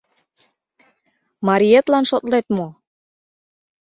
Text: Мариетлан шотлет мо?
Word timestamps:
Мариетлан 1.47 2.03
шотлет 2.09 2.45
мо? 2.55 2.67